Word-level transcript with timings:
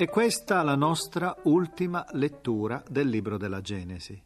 E 0.00 0.06
questa 0.06 0.62
la 0.62 0.76
nostra 0.76 1.34
ultima 1.46 2.06
lettura 2.12 2.84
del 2.88 3.08
libro 3.08 3.36
della 3.36 3.60
Genesi. 3.60 4.22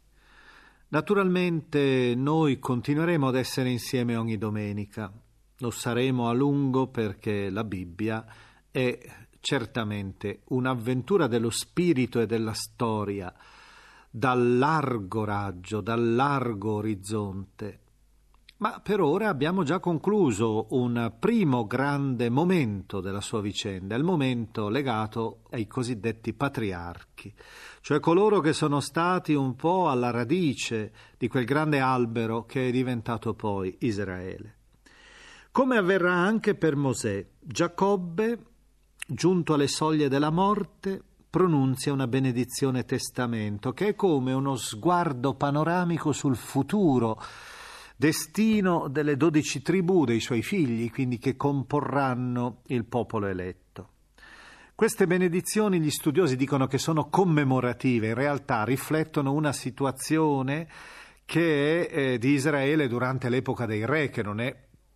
Naturalmente 0.89 2.13
noi 2.15 2.59
continueremo 2.59 3.29
ad 3.29 3.35
essere 3.35 3.71
insieme 3.71 4.15
ogni 4.15 4.37
domenica. 4.37 5.11
Lo 5.57 5.71
saremo 5.71 6.29
a 6.29 6.33
lungo 6.33 6.89
perché 6.89 7.49
la 7.49 7.63
Bibbia 7.63 8.23
è 8.69 8.99
certamente 9.39 10.41
un'avventura 10.49 11.25
dello 11.25 11.49
spirito 11.49 12.21
e 12.21 12.27
della 12.27 12.53
storia, 12.53 13.33
dal 14.11 14.59
largo 14.59 15.23
raggio, 15.23 15.81
dal 15.81 16.13
largo 16.13 16.73
orizzonte. 16.73 17.79
Ma 18.57 18.79
per 18.81 19.01
ora 19.01 19.27
abbiamo 19.27 19.63
già 19.63 19.79
concluso 19.79 20.67
un 20.69 21.13
primo 21.19 21.65
grande 21.65 22.29
momento 22.29 23.01
della 23.01 23.19
sua 23.19 23.41
vicenda, 23.41 23.95
il 23.95 24.03
momento 24.03 24.69
legato 24.69 25.41
ai 25.49 25.67
cosiddetti 25.67 26.33
patriarchi, 26.33 27.33
cioè 27.81 27.99
coloro 27.99 28.39
che 28.39 28.53
sono 28.53 28.79
stati 28.79 29.33
un 29.33 29.55
po' 29.55 29.89
alla 29.89 30.11
radice 30.11 30.93
di 31.17 31.27
quel 31.27 31.45
grande 31.45 31.79
albero 31.79 32.45
che 32.45 32.69
è 32.69 32.71
diventato 32.71 33.33
poi 33.33 33.75
Israele. 33.79 34.57
Come 35.51 35.77
avverrà 35.77 36.13
anche 36.13 36.55
per 36.55 36.75
Mosè, 36.75 37.25
Giacobbe, 37.39 38.39
giunto 39.05 39.53
alle 39.53 39.67
soglie 39.67 40.07
della 40.07 40.31
morte, 40.31 41.03
pronunzia 41.29 41.91
una 41.91 42.07
benedizione 42.07 42.85
testamento, 42.85 43.73
che 43.73 43.89
è 43.89 43.95
come 43.95 44.33
uno 44.33 44.55
sguardo 44.55 45.33
panoramico 45.33 46.11
sul 46.11 46.35
futuro, 46.35 47.19
destino 48.03 48.89
delle 48.89 49.15
dodici 49.15 49.61
tribù 49.61 50.03
dei 50.03 50.19
suoi 50.19 50.41
figli, 50.41 50.91
quindi 50.91 51.19
che 51.19 51.37
comporranno 51.37 52.63
il 52.67 52.83
popolo 52.83 53.27
eletto. 53.27 53.91
Queste 54.75 55.07
benedizioni 55.07 55.79
gli 55.79 55.89
studiosi 55.89 56.35
dicono 56.35 56.67
che 56.67 56.77
sono 56.77 57.07
commemorative, 57.07 58.07
in 58.07 58.13
realtà 58.13 58.65
riflettono 58.65 59.31
una 59.31 59.53
situazione 59.53 60.67
che 61.23 61.87
è 61.87 61.97
eh, 61.97 62.17
di 62.17 62.31
Israele 62.31 62.89
durante 62.89 63.29
l'epoca 63.29 63.65
dei 63.65 63.85
re, 63.85 64.09
che 64.09 64.21
non 64.21 64.41
è 64.41 64.53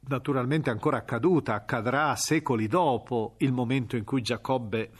naturalmente 0.09 0.69
ancora 0.69 0.97
accaduta, 0.97 1.53
accadrà 1.53 2.13
secoli 2.17 2.67
dopo 2.67 3.35
il 3.37 3.53
momento 3.53 3.95
in 3.95 4.03
cui 4.03 4.21
Giacobbe 4.21 4.91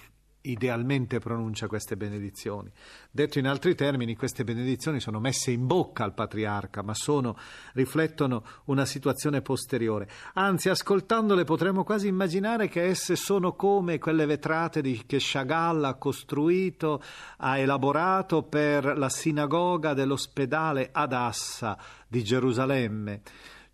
idealmente 0.51 1.19
pronuncia 1.19 1.67
queste 1.67 1.97
benedizioni. 1.97 2.71
Detto 3.11 3.39
in 3.39 3.47
altri 3.47 3.75
termini, 3.75 4.15
queste 4.15 4.43
benedizioni 4.43 4.99
sono 4.99 5.19
messe 5.19 5.51
in 5.51 5.65
bocca 5.65 6.03
al 6.03 6.13
patriarca, 6.13 6.81
ma 6.81 6.93
sono, 6.93 7.37
riflettono 7.73 8.43
una 8.65 8.85
situazione 8.85 9.41
posteriore. 9.41 10.09
Anzi, 10.33 10.69
ascoltandole 10.69 11.43
potremmo 11.43 11.83
quasi 11.83 12.07
immaginare 12.07 12.67
che 12.67 12.83
esse 12.83 13.15
sono 13.15 13.53
come 13.53 13.99
quelle 13.99 14.25
vetrate 14.25 14.81
di, 14.81 15.03
che 15.05 15.17
Chagall 15.19 15.83
ha 15.83 15.95
costruito, 15.95 17.01
ha 17.37 17.57
elaborato 17.57 18.43
per 18.43 18.97
la 18.97 19.09
sinagoga 19.09 19.93
dell'ospedale 19.93 20.89
ad 20.91 21.13
Assa 21.13 21.77
di 22.07 22.23
Gerusalemme 22.23 23.21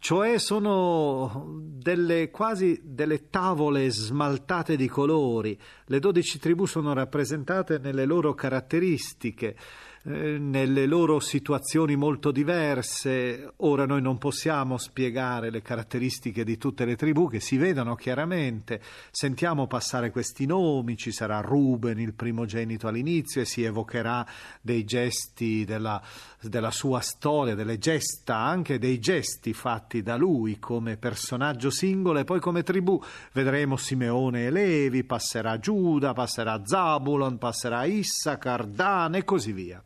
cioè 0.03 0.38
sono 0.38 1.62
delle, 1.62 2.30
quasi 2.30 2.81
delle 2.84 3.30
tavole 3.30 3.90
smaltate 3.90 4.75
di 4.75 4.90
colori. 4.90 5.58
Le 5.86 6.00
dodici 6.00 6.40
tribù 6.40 6.66
sono 6.66 6.91
rappresentate 6.91 7.78
nelle 7.78 8.03
loro 8.03 8.34
caratteristiche, 8.34 9.56
eh, 10.03 10.38
nelle 10.38 10.88
loro 10.88 11.22
situazioni 11.22 11.96
molto 11.96 12.31
diverse. 12.31 13.53
Ora 13.58 13.86
noi 13.86 14.02
non 14.02 14.18
possiamo 14.18 14.78
spiegare 14.78 15.50
le 15.50 15.62
caratteristiche 15.62 16.44
di 16.44 16.58
tutte 16.58 16.84
le 16.84 16.97
tribù 16.97 17.30
che 17.30 17.40
si 17.40 17.56
vedono 17.56 17.96
chiaramente. 17.96 18.81
Sentiamo 19.09 19.68
passare 19.68 20.12
questi 20.12 20.46
nomi, 20.46 20.97
ci 20.97 21.13
sarà 21.13 21.40
Ruben, 21.40 21.97
il 21.97 22.13
primogenito 22.13 22.90
all'inizio, 22.90 23.40
e 23.40 23.46
si 23.46 23.63
evocherà 23.63 24.27
dei 24.60 24.83
gesti 24.83 25.63
della, 25.63 26.04
della 26.50 26.72
sua 26.72 27.00
storia, 27.00 27.56
delle 27.56 27.78
gesta, 27.78 28.38
anche 28.38 28.80
dei 28.80 29.00
gesti 29.00 29.54
fatti 29.54 30.01
da 30.01 30.16
lui 30.16 30.60
come 30.60 30.98
personaggio 30.98 31.69
singolo 31.69 32.19
e 32.19 32.24
poi 32.24 32.40
come 32.40 32.63
tribù. 32.63 33.01
Vedremo 33.31 33.78
Simeone 33.78 34.45
e 34.45 34.50
Levi, 34.50 35.04
passerà 35.04 35.60
Giuda, 35.60 36.13
passerà 36.13 36.62
Zabulon, 36.66 37.38
passerà 37.38 37.86
Issachar, 37.86 38.66
Dan 38.66 39.16
e 39.16 39.24
così 39.24 39.51
via. 39.51 39.84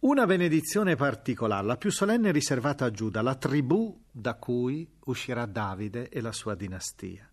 Una 0.00 0.26
benedizione 0.26 0.96
particolare, 0.96 1.66
la 1.66 1.76
più 1.78 1.90
solenne 1.90 2.30
riservata 2.30 2.84
a 2.84 2.90
Giuda, 2.90 3.22
la 3.22 3.36
tribù 3.36 3.98
da 4.10 4.34
cui 4.34 4.86
uscirà 5.06 5.46
Davide 5.46 6.10
e 6.10 6.20
la 6.20 6.32
sua 6.32 6.54
dinastia. 6.54 7.26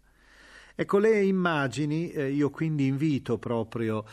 Ecco 0.74 0.98
le 0.98 1.22
immagini, 1.24 2.12
eh, 2.12 2.32
io 2.32 2.50
quindi 2.50 2.88
invito 2.88 3.38
proprio 3.38 4.06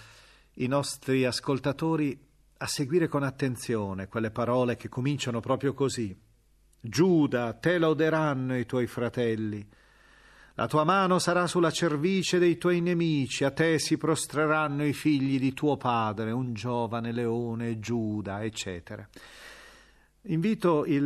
i 0.55 0.67
nostri 0.67 1.25
ascoltatori 1.25 2.28
a 2.59 2.67
seguire 2.67 3.07
con 3.07 3.23
attenzione 3.23 4.09
quelle 4.09 4.31
parole 4.31 4.77
che 4.77 4.89
cominciano 4.89 5.41
proprio 5.41 5.75
così. 5.75 6.17
Giuda, 6.81 7.53
te 7.55 7.79
loderanno 7.79 8.57
i 8.57 8.67
tuoi 8.67 8.87
fratelli. 8.87 9.67
La 10.55 10.67
tua 10.67 10.83
mano 10.83 11.21
sarà 11.21 11.47
sulla 11.47 11.71
cervice 11.71 12.41
dei 12.41 12.59
tuoi 12.59 12.81
nemici, 12.81 13.45
a 13.45 13.53
te 13.53 13.79
si 13.79 13.97
prostreranno 13.97 14.85
i 14.85 14.93
figli 14.93 15.39
di 15.39 15.53
tuo 15.55 15.77
padre, 15.77 16.33
un 16.33 16.53
giovane 16.53 17.13
leone, 17.13 17.79
Giuda, 17.79 18.43
eccetera. 18.43 19.09
Invito 20.23 20.85
i 20.85 20.99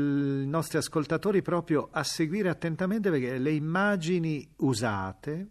nostri 0.47 0.79
ascoltatori 0.79 1.43
proprio 1.43 1.91
a 1.93 2.03
seguire 2.03 2.49
attentamente 2.49 3.11
perché 3.11 3.37
le 3.37 3.53
immagini 3.53 4.51
usate 4.57 5.49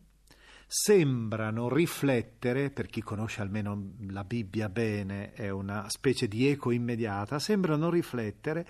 sembrano 0.73 1.67
riflettere, 1.67 2.69
per 2.69 2.87
chi 2.87 3.01
conosce 3.01 3.41
almeno 3.41 3.89
la 4.07 4.23
Bibbia 4.23 4.69
bene, 4.69 5.33
è 5.33 5.49
una 5.49 5.89
specie 5.89 6.29
di 6.29 6.47
eco 6.47 6.71
immediata, 6.71 7.39
sembrano 7.39 7.89
riflettere 7.89 8.65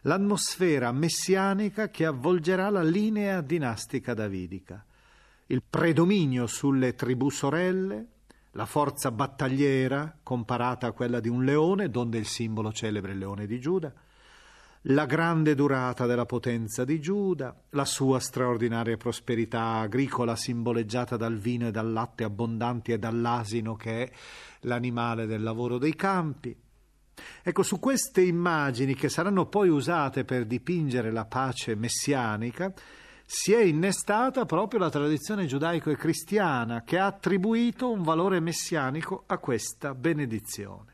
l'atmosfera 0.00 0.90
messianica 0.90 1.90
che 1.90 2.06
avvolgerà 2.06 2.70
la 2.70 2.82
linea 2.82 3.40
dinastica 3.40 4.14
davidica, 4.14 4.84
il 5.46 5.62
predominio 5.62 6.48
sulle 6.48 6.96
tribù 6.96 7.30
sorelle, 7.30 8.06
la 8.50 8.66
forza 8.66 9.12
battagliera 9.12 10.18
comparata 10.24 10.88
a 10.88 10.92
quella 10.92 11.20
di 11.20 11.28
un 11.28 11.44
leone, 11.44 11.88
donde 11.88 12.18
il 12.18 12.26
simbolo 12.26 12.72
celebre 12.72 13.12
il 13.12 13.18
leone 13.18 13.46
di 13.46 13.60
Giuda, 13.60 13.92
la 14.88 15.06
grande 15.06 15.54
durata 15.54 16.04
della 16.04 16.26
potenza 16.26 16.84
di 16.84 17.00
Giuda, 17.00 17.56
la 17.70 17.86
sua 17.86 18.18
straordinaria 18.20 18.98
prosperità 18.98 19.76
agricola 19.76 20.36
simboleggiata 20.36 21.16
dal 21.16 21.38
vino 21.38 21.68
e 21.68 21.70
dal 21.70 21.90
latte 21.90 22.24
abbondanti 22.24 22.92
e 22.92 22.98
dall'asino 22.98 23.76
che 23.76 24.04
è 24.04 24.12
l'animale 24.60 25.24
del 25.24 25.42
lavoro 25.42 25.78
dei 25.78 25.94
campi. 25.94 26.54
Ecco, 27.42 27.62
su 27.62 27.78
queste 27.78 28.20
immagini 28.20 28.94
che 28.94 29.08
saranno 29.08 29.46
poi 29.46 29.70
usate 29.70 30.24
per 30.24 30.44
dipingere 30.44 31.10
la 31.10 31.24
pace 31.24 31.74
messianica, 31.74 32.70
si 33.24 33.54
è 33.54 33.62
innestata 33.62 34.44
proprio 34.44 34.80
la 34.80 34.90
tradizione 34.90 35.46
giudaico 35.46 35.88
e 35.90 35.96
cristiana 35.96 36.82
che 36.82 36.98
ha 36.98 37.06
attribuito 37.06 37.90
un 37.90 38.02
valore 38.02 38.38
messianico 38.38 39.24
a 39.26 39.38
questa 39.38 39.94
benedizione. 39.94 40.93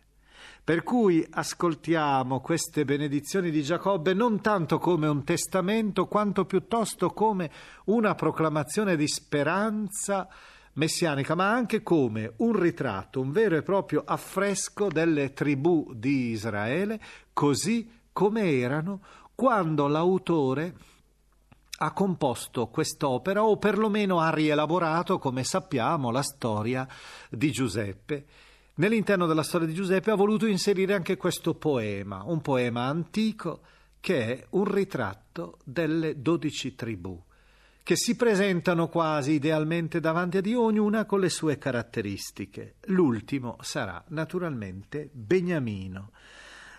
Per 0.62 0.83
cui 0.83 1.27
ascoltiamo 1.29 2.41
queste 2.41 2.85
benedizioni 2.85 3.51
di 3.51 3.62
Giacobbe 3.62 4.15
non 4.15 4.41
tanto 4.41 4.79
come 4.79 5.09
un 5.09 5.25
testamento, 5.25 6.07
quanto 6.07 6.45
piuttosto 6.45 7.11
come 7.11 7.51
una 7.87 8.15
proclamazione 8.15 8.95
di 8.97 9.09
speranza 9.09 10.29
messianica, 10.75 11.35
ma 11.35 11.51
anche 11.51 11.83
come 11.83 12.35
un 12.37 12.59
ritratto, 12.59 13.21
un 13.21 13.33
vero 13.33 13.57
e 13.57 13.62
proprio 13.62 14.03
affresco 14.05 14.89
delle 14.89 15.33
tribù 15.33 15.93
di 15.95 16.31
Israele, 16.31 17.01
così 17.33 17.91
come 18.13 18.59
erano 18.59 19.01
quando 19.35 19.89
l'autore 19.89 20.75
ha 21.79 21.93
composto 21.93 22.69
quest'opera 22.69 23.43
o 23.43 23.56
perlomeno 23.56 24.21
ha 24.21 24.31
rielaborato, 24.31 25.19
come 25.19 25.45
sappiamo, 25.45 26.11
la 26.11 26.23
storia 26.23 26.87
di 27.31 27.51
Giuseppe. 27.51 28.27
Nell'interno 28.81 29.27
della 29.27 29.43
storia 29.43 29.67
di 29.67 29.75
Giuseppe 29.75 30.11
ha 30.11 30.15
voluto 30.15 30.47
inserire 30.47 30.94
anche 30.94 31.19
questo 31.19 31.53
poema, 31.53 32.23
un 32.25 32.41
poema 32.41 32.85
antico 32.87 33.61
che 34.00 34.25
è 34.25 34.47
un 34.53 34.65
ritratto 34.65 35.59
delle 35.65 36.23
dodici 36.23 36.75
tribù, 36.75 37.23
che 37.82 37.94
si 37.94 38.17
presentano 38.17 38.88
quasi 38.88 39.32
idealmente 39.32 40.00
davanti 40.00 40.38
a 40.38 40.41
Dio, 40.41 40.62
ognuna 40.62 41.05
con 41.05 41.21
le 41.21 41.29
sue 41.29 41.59
caratteristiche. 41.59 42.77
L'ultimo 42.85 43.59
sarà 43.61 44.03
naturalmente 44.09 45.11
Beniamino, 45.12 46.12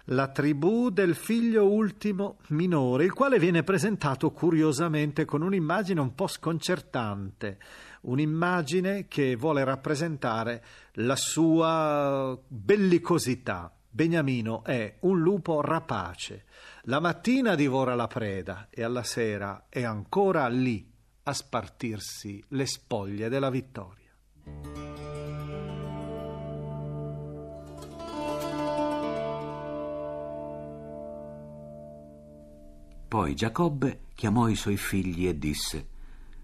la 0.05 0.27
tribù 0.29 0.89
del 0.89 1.13
figlio 1.13 1.69
ultimo 1.69 2.37
minore, 2.47 3.05
il 3.05 3.13
quale 3.13 3.37
viene 3.37 3.61
presentato 3.61 4.31
curiosamente 4.31 5.23
con 5.23 5.43
un'immagine 5.43 5.99
un 5.99 6.15
po' 6.15 6.25
sconcertante 6.25 7.59
un'immagine 8.01 9.07
che 9.07 9.35
vuole 9.35 9.63
rappresentare 9.63 10.63
la 10.93 11.15
sua 11.15 12.37
bellicosità. 12.47 13.73
Beniamino 13.89 14.63
è 14.63 14.97
un 15.01 15.19
lupo 15.19 15.61
rapace. 15.61 16.45
La 16.83 16.99
mattina 16.99 17.55
divora 17.55 17.93
la 17.95 18.07
preda 18.07 18.67
e 18.69 18.83
alla 18.83 19.03
sera 19.03 19.65
è 19.69 19.83
ancora 19.83 20.47
lì 20.47 20.89
a 21.23 21.33
spartirsi 21.33 22.43
le 22.49 22.65
spoglie 22.65 23.29
della 23.29 23.49
vittoria. 23.49 23.99
Poi 33.07 33.35
Giacobbe 33.35 34.03
chiamò 34.15 34.47
i 34.47 34.55
suoi 34.55 34.77
figli 34.77 35.27
e 35.27 35.37
disse: 35.37 35.87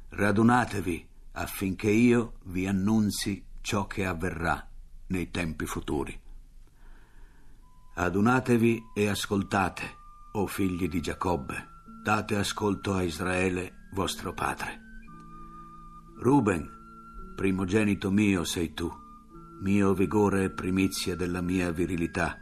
Radunatevi 0.09 1.06
affinché 1.37 1.89
io 1.89 2.33
vi 2.45 2.65
annunzi 2.65 3.45
ciò 3.61 3.85
che 3.85 4.05
avverrà 4.05 4.67
nei 5.07 5.29
tempi 5.29 5.65
futuri. 5.65 6.19
Adunatevi 7.93 8.83
e 8.95 9.07
ascoltate, 9.07 9.95
o 10.33 10.47
figli 10.47 10.87
di 10.87 10.99
Giacobbe, 10.99 11.67
date 12.03 12.35
ascolto 12.35 12.95
a 12.95 13.03
Israele, 13.03 13.87
vostro 13.93 14.33
padre. 14.33 14.81
Ruben, 16.19 17.33
primogenito 17.35 18.09
mio 18.09 18.43
sei 18.43 18.73
tu, 18.73 18.91
mio 19.61 19.93
vigore 19.93 20.45
e 20.45 20.49
primizia 20.49 21.15
della 21.15 21.41
mia 21.41 21.71
virilità, 21.71 22.37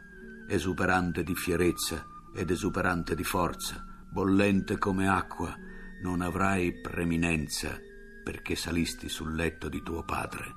esuberante 0.48 1.22
di 1.22 1.34
fierezza 1.34 2.06
ed 2.34 2.50
esuberante 2.50 3.14
di 3.14 3.24
forza, 3.24 3.84
bollente 4.10 4.78
come 4.78 5.06
acqua, 5.06 5.54
non 6.02 6.22
avrai 6.22 6.80
preminenza 6.80 7.78
perché 8.26 8.56
salisti 8.56 9.08
sul 9.08 9.36
letto 9.36 9.68
di 9.68 9.84
tuo 9.84 10.02
padre. 10.02 10.52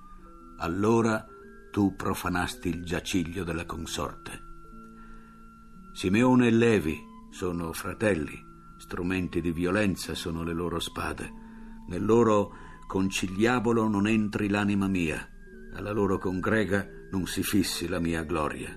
Allora 0.58 1.24
tu 1.70 1.96
profanasti 1.96 2.68
il 2.68 2.84
giaciglio 2.84 3.44
della 3.44 3.68
consorte. 3.68 4.42
Simeone 5.94 6.48
e 6.48 6.50
Levi 6.50 7.00
sono 7.30 7.72
fratelli, 7.72 8.44
strumenti 8.80 9.40
di 9.40 9.52
violenza 9.52 10.16
sono 10.16 10.42
le 10.42 10.54
loro 10.54 10.80
spade. 10.80 11.32
Nel 11.90 12.04
loro 12.04 12.56
conciliabolo 12.88 13.88
non 13.88 14.08
entri 14.08 14.50
l'anima 14.50 14.88
mia, 14.88 15.30
alla 15.76 15.92
loro 15.92 16.18
congrega 16.18 16.88
non 17.12 17.28
si 17.28 17.44
fissi 17.44 17.88
la 17.88 18.00
mia 18.00 18.24
gloria, 18.24 18.76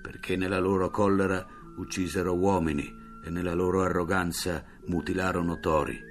perché 0.00 0.36
nella 0.36 0.60
loro 0.60 0.88
collera 0.88 1.46
uccisero 1.76 2.34
uomini 2.34 2.90
e 3.22 3.28
nella 3.28 3.52
loro 3.52 3.82
arroganza 3.82 4.64
mutilarono 4.86 5.58
tori 5.58 6.08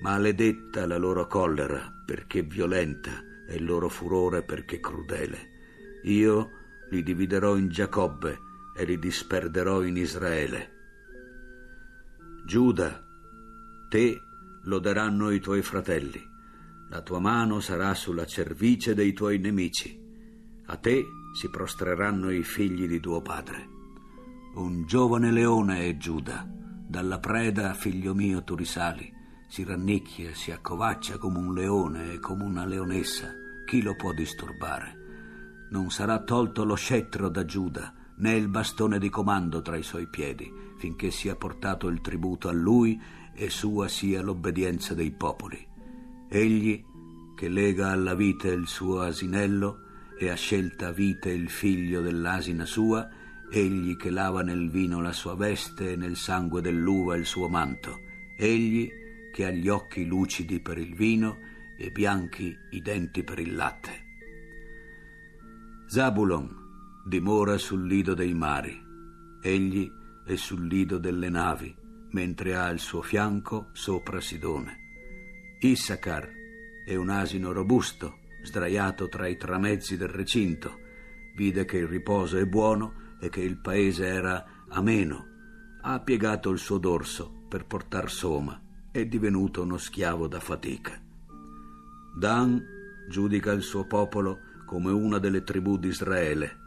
Maledetta 0.00 0.86
la 0.86 0.98
loro 0.98 1.26
collera 1.26 1.90
perché 2.04 2.42
violenta 2.42 3.22
e 3.48 3.56
il 3.56 3.64
loro 3.64 3.88
furore 3.88 4.42
perché 4.42 4.80
crudele. 4.80 5.52
Io 6.04 6.50
li 6.90 7.02
dividerò 7.02 7.56
in 7.56 7.68
Giacobbe 7.68 8.38
e 8.76 8.84
li 8.84 8.98
disperderò 8.98 9.82
in 9.82 9.96
Israele. 9.96 10.72
Giuda, 12.44 13.02
te 13.88 14.20
loderanno 14.64 15.30
i 15.30 15.40
tuoi 15.40 15.62
fratelli, 15.62 16.22
la 16.90 17.00
tua 17.00 17.20
mano 17.20 17.60
sarà 17.60 17.94
sulla 17.94 18.26
cervice 18.26 18.94
dei 18.94 19.12
tuoi 19.14 19.38
nemici, 19.38 19.98
a 20.66 20.76
te 20.76 21.02
si 21.34 21.48
prostreranno 21.48 22.30
i 22.30 22.42
figli 22.42 22.86
di 22.86 23.00
tuo 23.00 23.22
padre. 23.22 23.68
Un 24.56 24.84
giovane 24.86 25.30
leone 25.30 25.88
è 25.88 25.96
Giuda, 25.96 26.46
dalla 26.86 27.18
preda, 27.18 27.72
figlio 27.72 28.14
mio, 28.14 28.44
tu 28.44 28.54
risali 28.54 29.22
si 29.46 29.64
rannicchia, 29.64 30.34
si 30.34 30.50
accovaccia 30.50 31.18
come 31.18 31.38
un 31.38 31.54
leone 31.54 32.12
e 32.12 32.18
come 32.18 32.44
una 32.44 32.64
leonessa. 32.64 33.32
Chi 33.64 33.82
lo 33.82 33.94
può 33.94 34.12
disturbare? 34.12 35.66
Non 35.70 35.90
sarà 35.90 36.22
tolto 36.22 36.64
lo 36.64 36.74
scettro 36.74 37.28
da 37.28 37.44
Giuda, 37.44 37.94
né 38.16 38.34
il 38.34 38.48
bastone 38.48 38.98
di 38.98 39.08
comando 39.08 39.62
tra 39.62 39.76
i 39.76 39.82
suoi 39.82 40.08
piedi, 40.08 40.50
finché 40.76 41.10
sia 41.10 41.36
portato 41.36 41.88
il 41.88 42.00
tributo 42.00 42.48
a 42.48 42.52
lui 42.52 43.00
e 43.34 43.50
sua 43.50 43.88
sia 43.88 44.22
l'obbedienza 44.22 44.94
dei 44.94 45.12
popoli. 45.12 45.66
Egli, 46.28 46.84
che 47.34 47.48
lega 47.48 47.90
alla 47.90 48.14
vite 48.14 48.48
il 48.48 48.66
suo 48.66 49.00
asinello 49.00 49.80
e 50.18 50.30
ha 50.30 50.36
scelta 50.36 50.92
vite 50.92 51.30
il 51.30 51.48
figlio 51.48 52.00
dell'asina 52.00 52.64
sua, 52.64 53.08
egli 53.50 53.96
che 53.96 54.10
lava 54.10 54.42
nel 54.42 54.70
vino 54.70 55.00
la 55.00 55.12
sua 55.12 55.34
veste 55.34 55.92
e 55.92 55.96
nel 55.96 56.16
sangue 56.16 56.60
dell'uva 56.60 57.16
il 57.16 57.26
suo 57.26 57.48
manto, 57.48 57.98
egli 58.36 59.02
che 59.34 59.46
ha 59.46 59.50
gli 59.50 59.66
occhi 59.66 60.06
lucidi 60.06 60.60
per 60.60 60.78
il 60.78 60.94
vino 60.94 61.38
e 61.76 61.90
bianchi 61.90 62.56
i 62.70 62.80
denti 62.80 63.24
per 63.24 63.40
il 63.40 63.56
latte. 63.56 64.04
Zabulon 65.88 67.02
dimora 67.04 67.58
sul 67.58 67.84
lido 67.84 68.14
dei 68.14 68.32
mari, 68.32 68.80
egli 69.42 69.90
è 70.24 70.36
sul 70.36 70.68
lido 70.68 70.98
delle 70.98 71.30
navi, 71.30 71.74
mentre 72.12 72.54
ha 72.54 72.66
al 72.66 72.78
suo 72.78 73.02
fianco 73.02 73.70
sopra 73.72 74.20
Sidone. 74.20 75.58
Issacar 75.58 76.30
è 76.86 76.94
un 76.94 77.08
asino 77.08 77.50
robusto, 77.50 78.20
sdraiato 78.44 79.08
tra 79.08 79.26
i 79.26 79.36
tramezzi 79.36 79.96
del 79.96 80.10
recinto, 80.10 80.78
vide 81.34 81.64
che 81.64 81.78
il 81.78 81.88
riposo 81.88 82.38
è 82.38 82.46
buono 82.46 83.16
e 83.20 83.30
che 83.30 83.40
il 83.40 83.58
paese 83.58 84.06
era 84.06 84.64
ameno, 84.68 85.26
ha 85.82 85.98
piegato 85.98 86.50
il 86.50 86.58
suo 86.58 86.78
dorso 86.78 87.46
per 87.48 87.66
portar 87.66 88.08
soma 88.08 88.63
è 88.94 89.06
divenuto 89.06 89.62
uno 89.62 89.76
schiavo 89.76 90.28
da 90.28 90.38
fatica. 90.38 90.96
Dan 92.16 92.62
giudica 93.08 93.50
il 93.50 93.62
suo 93.62 93.88
popolo 93.88 94.38
come 94.64 94.92
una 94.92 95.18
delle 95.18 95.42
tribù 95.42 95.78
di 95.78 95.88
Israele. 95.88 96.58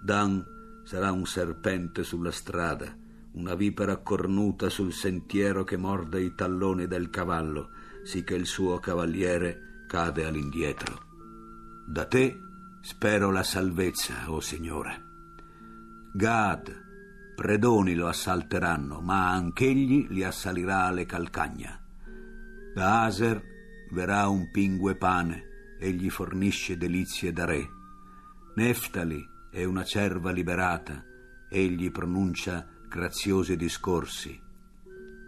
Dan 0.00 0.46
sarà 0.84 1.10
un 1.10 1.26
serpente 1.26 2.04
sulla 2.04 2.30
strada, 2.30 2.96
una 3.32 3.56
vipera 3.56 3.96
cornuta 3.96 4.68
sul 4.68 4.92
sentiero 4.92 5.64
che 5.64 5.76
morde 5.76 6.20
i 6.20 6.36
talloni 6.36 6.86
del 6.86 7.10
cavallo, 7.10 7.70
sì 8.04 8.22
che 8.22 8.36
il 8.36 8.46
suo 8.46 8.78
cavaliere 8.78 9.86
cade 9.88 10.24
all'indietro. 10.24 11.02
Da 11.84 12.04
te 12.04 12.38
spero 12.80 13.32
la 13.32 13.42
salvezza, 13.42 14.30
o 14.30 14.36
oh 14.36 14.40
Signore. 14.40 15.02
Gad, 16.12 16.85
predoni 17.36 17.94
lo 17.94 18.08
assalteranno, 18.08 19.00
ma 19.00 19.30
anch'egli 19.30 20.08
li 20.08 20.24
assalirà 20.24 20.86
alle 20.86 21.04
calcagna. 21.04 21.78
Da 22.74 23.04
Aser 23.04 23.40
verrà 23.92 24.26
un 24.26 24.50
pingue 24.50 24.96
pane, 24.96 25.76
e 25.78 25.90
gli 25.90 26.10
fornisce 26.10 26.76
delizie 26.76 27.32
da 27.32 27.44
re. 27.44 27.68
Neftali 28.56 29.22
è 29.50 29.62
una 29.64 29.84
cerva 29.84 30.32
liberata, 30.32 31.04
egli 31.48 31.90
pronuncia 31.90 32.66
graziosi 32.88 33.56
discorsi. 33.56 34.40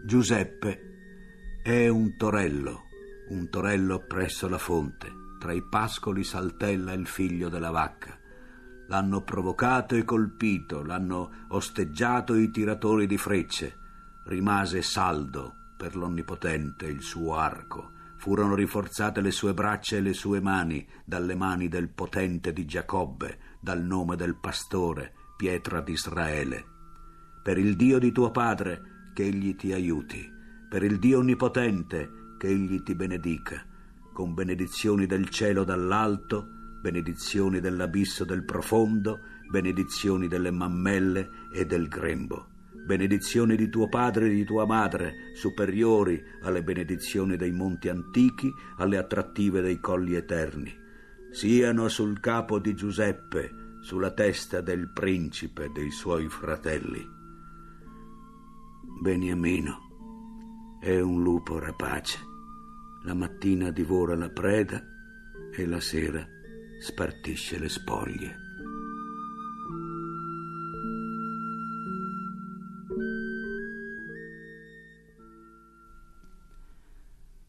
Giuseppe 0.03 1.61
è 1.63 1.87
un 1.87 2.17
torello, 2.17 2.81
un 3.29 3.49
torello 3.49 4.05
presso 4.07 4.49
la 4.49 4.57
fonte, 4.57 5.07
tra 5.39 5.53
i 5.53 5.61
pascoli 5.61 6.23
saltella 6.23 6.93
il 6.93 7.05
figlio 7.05 7.49
della 7.49 7.69
vacca. 7.69 8.18
L'hanno 8.89 9.21
provocato 9.21 9.95
e 9.95 10.03
colpito, 10.03 10.83
l'hanno 10.83 11.45
osteggiato 11.47 12.35
i 12.35 12.51
tiratori 12.51 13.07
di 13.07 13.17
frecce. 13.17 13.77
Rimase 14.25 14.81
saldo 14.81 15.55
per 15.77 15.95
l'Onnipotente 15.95 16.85
il 16.85 17.01
suo 17.01 17.35
arco 17.35 17.97
Furono 18.19 18.53
rinforzate 18.53 19.21
le 19.21 19.31
sue 19.31 19.53
braccia 19.53 19.95
e 19.95 20.01
le 20.01 20.11
sue 20.11 20.41
mani 20.41 20.85
dalle 21.05 21.35
mani 21.35 21.69
del 21.69 21.87
potente 21.87 22.51
di 22.51 22.65
Giacobbe, 22.65 23.37
dal 23.61 23.81
nome 23.81 24.17
del 24.17 24.35
pastore, 24.35 25.13
pietra 25.37 25.79
d'Israele. 25.79 26.65
Per 27.41 27.57
il 27.57 27.77
Dio 27.77 27.97
di 27.97 28.11
tuo 28.11 28.29
padre, 28.29 29.11
che 29.13 29.23
egli 29.23 29.55
ti 29.55 29.71
aiuti, 29.71 30.29
per 30.69 30.83
il 30.83 30.99
Dio 30.99 31.19
onnipotente, 31.19 32.35
che 32.37 32.47
egli 32.47 32.83
ti 32.83 32.93
benedica, 32.93 33.65
con 34.11 34.33
benedizioni 34.33 35.05
del 35.05 35.29
cielo 35.29 35.63
dall'alto, 35.63 36.58
benedizioni 36.81 37.59
dell'abisso 37.59 38.25
del 38.25 38.43
profondo, 38.43 39.19
benedizioni 39.49 40.27
delle 40.27 40.51
mammelle 40.51 41.29
e 41.53 41.65
del 41.65 41.87
grembo 41.87 42.57
benedizioni 42.89 43.55
di 43.55 43.69
tuo 43.69 43.87
padre 43.87 44.25
e 44.25 44.29
di 44.29 44.43
tua 44.43 44.65
madre, 44.65 45.31
superiori 45.35 46.19
alle 46.41 46.63
benedizioni 46.63 47.35
dei 47.35 47.51
monti 47.51 47.87
antichi, 47.87 48.51
alle 48.77 48.97
attrattive 48.97 49.61
dei 49.61 49.79
colli 49.79 50.15
eterni, 50.15 50.75
siano 51.29 51.87
sul 51.87 52.19
capo 52.19 52.57
di 52.57 52.73
Giuseppe, 52.73 53.77
sulla 53.81 54.09
testa 54.09 54.61
del 54.61 54.89
principe 54.89 55.69
dei 55.71 55.91
suoi 55.91 56.27
fratelli. 56.29 57.07
Beniamino 59.01 60.77
è 60.81 60.99
un 60.99 61.21
lupo 61.21 61.59
rapace. 61.59 62.17
La 63.03 63.13
mattina 63.13 63.69
divora 63.69 64.15
la 64.15 64.29
preda 64.29 64.83
e 65.55 65.65
la 65.67 65.79
sera 65.79 66.27
spartisce 66.79 67.59
le 67.59 67.69
spoglie. 67.69 68.35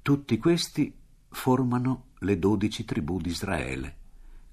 Tutti 0.03 0.39
questi 0.39 0.93
formano 1.29 2.07
le 2.19 2.39
dodici 2.39 2.85
tribù 2.85 3.21
di 3.21 3.29
Israele. 3.29 3.97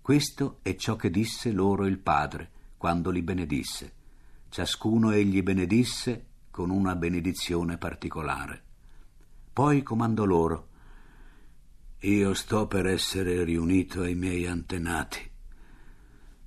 Questo 0.02 0.60
è 0.62 0.76
ciò 0.76 0.96
che 0.96 1.10
disse 1.10 1.52
loro 1.52 1.86
il 1.86 1.98
Padre 1.98 2.52
quando 2.78 3.10
li 3.10 3.24
benedisse. 3.24 3.94
Ciascuno 4.50 5.12
egli 5.12 5.42
benedisse 5.42 6.26
con 6.52 6.70
una 6.70 6.96
benedizione 6.96 7.78
particolare. 7.78 8.64
Poi 9.52 9.82
comandò 9.82 10.24
loro, 10.26 10.67
io 12.01 12.34
sto 12.36 12.68
per 12.68 12.86
essere 12.86 13.44
riunito 13.44 14.01
ai 14.01 14.13
miei 14.13 14.46
antenati. 14.46 15.20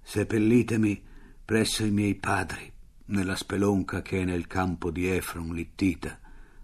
Seppellitemi 0.00 1.02
presso 1.44 1.84
i 1.84 1.90
miei 1.90 2.14
padri, 2.14 2.72
nella 3.06 3.34
spelonca 3.34 4.00
che 4.00 4.20
è 4.20 4.24
nel 4.24 4.46
campo 4.46 4.92
di 4.92 5.08
Efron 5.08 5.52
Littita, 5.52 6.18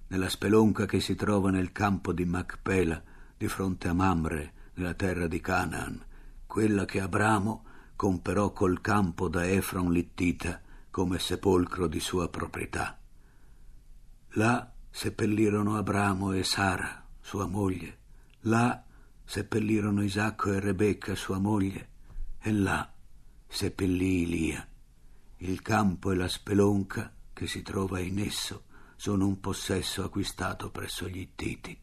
nella 0.09 0.29
spelonca 0.29 0.87
che 0.87 1.01
si 1.01 1.17
trova 1.17 1.51
nel 1.51 1.73
campo 1.73 2.13
di 2.13 2.25
Macpela, 2.25 3.03
di 3.37 3.49
fronte 3.49 3.89
a 3.89 3.93
Mamre, 3.93 4.53
nella 4.75 4.95
terra 4.95 5.27
di 5.27 5.41
Canaan, 5.41 6.05
quella 6.47 6.85
che 6.85 7.01
Abramo 7.01 7.65
comperò 7.97 8.53
col 8.53 8.81
campo 8.81 9.29
da 9.29 9.49
Efron 9.49 9.91
Littita 9.91 10.61
come 10.93 11.19
sepolcro 11.19 11.89
di 11.89 11.99
sua 11.99 12.29
proprietà. 12.29 12.99
Là 14.31 14.73
seppellirono 14.91 15.77
Abramo 15.77 16.33
e 16.33 16.45
Sara, 16.45 17.05
sua 17.21 17.47
moglie, 17.47 17.96
là 18.47 18.85
seppellirono 19.25 20.03
Isacco 20.03 20.53
e 20.53 20.61
Rebecca, 20.61 21.15
sua 21.15 21.39
moglie, 21.39 21.89
e 22.41 22.53
là 22.53 22.93
seppellì 23.47 24.23
Ilia. 24.23 24.67
Il 25.39 25.63
campo 25.63 26.13
e 26.13 26.15
la 26.15 26.29
spelonca 26.29 27.13
che 27.33 27.47
si 27.47 27.63
trova 27.63 27.99
in 28.01 28.19
esso 28.19 28.65
sono 28.97 29.27
un 29.27 29.41
possesso 29.41 30.05
acquistato 30.05 30.71
presso 30.71 31.09
gli 31.09 31.19
Ittiti. 31.19 31.79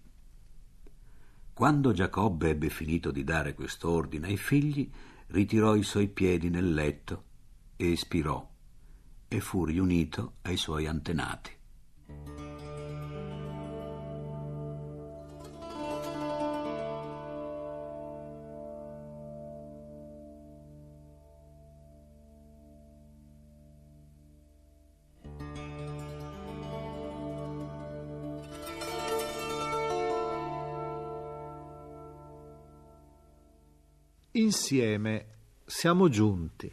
Quando 1.53 1.91
Giacobbe 1.91 2.50
ebbe 2.50 2.70
finito 2.70 3.12
di 3.12 3.24
dare 3.24 3.53
quest'ordine 3.53 4.27
ai 4.27 4.38
figli, 4.38 4.89
ritirò 5.27 5.75
i 5.75 5.84
suoi 5.84 6.08
piedi 6.08 6.50
nel 6.50 6.74
letto 6.74 7.24
e 7.75 7.91
espirò 7.91 8.50
e 9.27 9.39
fu 9.39 9.65
riunito 9.65 10.38
ai 10.41 10.58
suoi 10.58 10.88
antenati. 10.88 11.51
Insieme 34.53 35.25
siamo 35.65 36.10
giunti, 36.10 36.72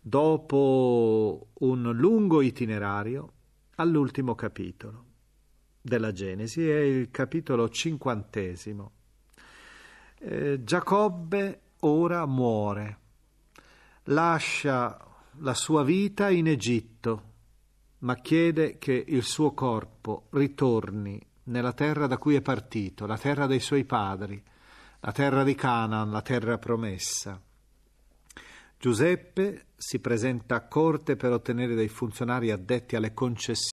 dopo 0.00 1.50
un 1.60 1.92
lungo 1.94 2.42
itinerario, 2.42 3.32
all'ultimo 3.76 4.34
capitolo 4.34 5.04
della 5.80 6.10
Genesi, 6.10 6.68
è 6.68 6.80
il 6.80 7.12
capitolo 7.12 7.68
cinquantesimo. 7.68 8.92
Eh, 10.18 10.64
Giacobbe 10.64 11.60
ora 11.80 12.26
muore, 12.26 12.98
lascia 14.04 14.98
la 15.38 15.54
sua 15.54 15.84
vita 15.84 16.30
in 16.30 16.48
Egitto, 16.48 17.32
ma 17.98 18.16
chiede 18.16 18.76
che 18.78 19.04
il 19.06 19.22
suo 19.22 19.52
corpo 19.52 20.26
ritorni 20.30 21.24
nella 21.44 21.72
terra 21.72 22.08
da 22.08 22.18
cui 22.18 22.34
è 22.34 22.40
partito, 22.40 23.06
la 23.06 23.18
terra 23.18 23.46
dei 23.46 23.60
suoi 23.60 23.84
padri, 23.84 24.42
la 25.04 25.12
terra 25.12 25.44
di 25.44 25.54
Canaan, 25.54 26.10
la 26.10 26.22
terra 26.22 26.56
promessa. 26.56 27.38
Giuseppe 28.78 29.66
si 29.76 29.98
presenta 29.98 30.54
a 30.54 30.66
corte 30.66 31.16
per 31.16 31.32
ottenere 31.32 31.74
dei 31.74 31.88
funzionari 31.88 32.50
addetti 32.50 32.96
alle 32.96 33.12
concessioni. 33.12 33.72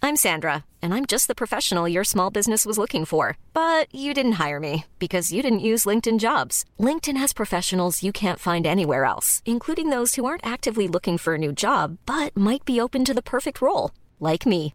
I'm 0.00 0.16
Sandra, 0.16 0.64
and 0.80 0.92
I'm 0.92 1.06
just 1.06 1.26
the 1.26 1.34
professional 1.34 1.88
your 1.88 2.04
small 2.04 2.30
business 2.30 2.64
was 2.64 2.76
looking 2.76 3.04
for. 3.04 3.36
But 3.52 3.88
you 3.92 4.12
didn't 4.12 4.38
hire 4.38 4.60
me 4.60 4.84
because 4.98 5.32
you 5.32 5.42
didn't 5.42 5.64
use 5.64 5.86
LinkedIn 5.86 6.18
jobs. 6.18 6.64
LinkedIn 6.78 7.16
has 7.16 7.32
professionals 7.32 8.02
you 8.02 8.12
can't 8.12 8.38
find 8.38 8.64
anywhere 8.64 9.06
else, 9.06 9.42
including 9.44 9.90
those 9.90 10.14
who 10.14 10.24
aren't 10.24 10.46
actively 10.46 10.86
looking 10.86 11.18
for 11.18 11.34
a 11.34 11.38
new 11.38 11.52
job 11.52 11.98
but 12.06 12.36
might 12.36 12.64
be 12.64 12.80
open 12.80 13.04
to 13.06 13.14
the 13.14 13.22
perfect 13.22 13.60
role, 13.60 13.90
like 14.20 14.46
me. 14.46 14.74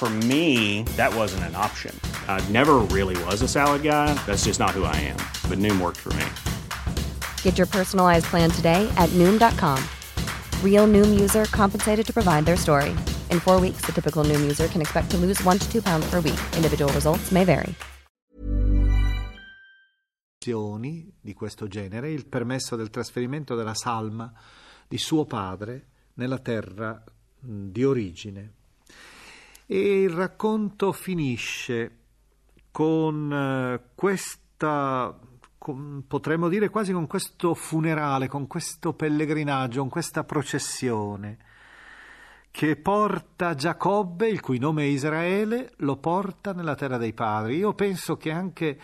For 0.00 0.08
me, 0.08 0.84
that 0.96 1.14
wasn't 1.14 1.44
an 1.44 1.54
option. 1.54 1.94
I 2.26 2.40
never 2.48 2.76
really 2.88 3.22
was 3.24 3.42
a 3.42 3.46
salad 3.46 3.82
guy. 3.82 4.14
That's 4.24 4.46
just 4.46 4.58
not 4.58 4.70
who 4.70 4.84
I 4.84 4.96
am. 4.96 5.18
But 5.46 5.58
Noom 5.58 5.78
worked 5.78 5.98
for 5.98 6.08
me. 6.14 6.24
Get 7.42 7.58
your 7.58 7.66
personalized 7.66 8.24
plan 8.30 8.48
today 8.50 8.88
at 8.96 9.10
Noom.com. 9.10 9.78
Real 10.64 10.86
Noom 10.86 11.20
user 11.20 11.44
compensated 11.52 12.06
to 12.06 12.14
provide 12.14 12.46
their 12.46 12.56
story. 12.56 12.96
In 13.28 13.40
four 13.40 13.60
weeks, 13.60 13.84
the 13.84 13.92
typical 13.92 14.24
Noom 14.24 14.40
user 14.40 14.68
can 14.68 14.80
expect 14.80 15.10
to 15.10 15.18
lose 15.18 15.38
one 15.44 15.58
to 15.58 15.70
two 15.70 15.82
pounds 15.82 16.08
per 16.08 16.20
week. 16.20 16.40
Individual 16.56 16.90
results 16.94 17.30
may 17.30 17.44
vary. 17.44 17.74
Di 21.20 21.34
questo 21.34 21.68
genere, 21.68 22.10
il 22.10 22.24
permesso 22.24 22.74
del 22.74 22.88
trasferimento 22.88 23.54
della 23.54 23.74
salma 23.74 24.32
di 24.88 24.96
suo 24.96 25.26
padre 25.26 25.88
nella 26.14 26.38
terra 26.38 27.04
di 27.38 27.84
origine. 27.84 28.59
E 29.72 30.02
il 30.02 30.10
racconto 30.10 30.90
finisce 30.90 31.98
con 32.72 33.32
eh, 33.32 33.80
questa 33.94 35.16
con, 35.56 36.02
potremmo 36.08 36.48
dire 36.48 36.70
quasi 36.70 36.90
con 36.92 37.06
questo 37.06 37.54
funerale, 37.54 38.26
con 38.26 38.48
questo 38.48 38.94
pellegrinaggio, 38.94 39.78
con 39.78 39.88
questa 39.88 40.24
processione 40.24 41.38
che 42.50 42.74
porta 42.74 43.54
Giacobbe, 43.54 44.26
il 44.26 44.40
cui 44.40 44.58
nome 44.58 44.82
è 44.82 44.86
Israele, 44.86 45.70
lo 45.76 45.98
porta 45.98 46.52
nella 46.52 46.74
terra 46.74 46.96
dei 46.96 47.12
padri. 47.12 47.58
Io 47.58 47.72
penso 47.72 48.16
che 48.16 48.32
anche 48.32 48.76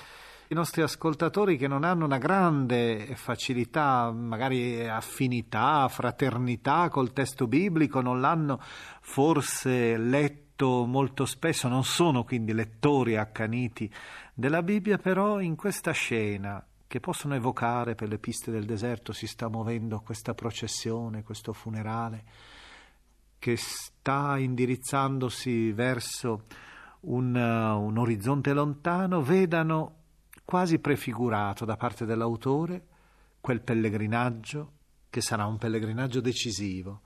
i 0.47 0.55
nostri 0.55 0.83
ascoltatori 0.83 1.57
che 1.57 1.67
non 1.67 1.83
hanno 1.83 2.05
una 2.05 2.19
grande 2.19 3.17
facilità, 3.17 4.13
magari 4.13 4.89
affinità, 4.89 5.89
fraternità 5.89 6.89
col 6.91 7.13
testo 7.13 7.49
biblico, 7.49 8.01
non 8.01 8.21
l'hanno 8.21 8.61
forse 9.01 9.97
letto 9.97 10.46
molto 10.65 11.27
spesso, 11.27 11.69
non 11.69 11.85
sono 11.85 12.25
quindi 12.25 12.53
lettori 12.53 13.17
accaniti 13.17 13.93
della 14.33 14.63
Bibbia, 14.63 14.99
però 14.99 15.41
in 15.41 15.57
questa 15.57 15.93
scena 15.93 16.65
che 16.87 17.01
possono 17.01 17.35
evocare 17.35 17.95
per 17.95 18.09
le 18.09 18.19
piste 18.19 18.51
del 18.51 18.65
deserto 18.65 19.13
si 19.13 19.27
sta 19.27 19.49
muovendo 19.49 20.01
questa 20.01 20.35
processione, 20.35 21.23
questo 21.23 21.53
funerale 21.53 22.25
che 23.39 23.57
sta 23.57 24.39
indirizzandosi 24.39 25.73
verso 25.73 26.45
un, 27.01 27.35
uh, 27.35 27.81
un 27.81 27.99
orizzonte 27.99 28.53
lontano, 28.53 29.23
vedano 29.23 29.95
quasi 30.45 30.79
prefigurato 30.79 31.65
da 31.65 31.77
parte 31.77 32.07
dell'autore 32.07 32.87
quel 33.41 33.61
pellegrinaggio 33.61 34.73
che 35.11 35.21
sarà 35.21 35.47
un 35.47 35.59
pellegrinaggio 35.59 36.21
decisivo 36.21 37.03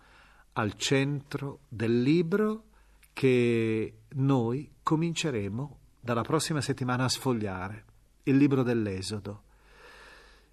al 0.53 0.75
centro 0.75 1.61
del 1.69 2.03
libro 2.03 2.65
che 3.13 3.95
noi 4.09 4.71
cominceremo 4.83 5.79
dalla 6.01 6.23
prossima 6.23 6.61
settimana 6.61 7.05
a 7.05 7.09
sfogliare 7.09 7.85
il 8.25 8.37
libro 8.37 8.63
dell'Esodo. 8.63 9.43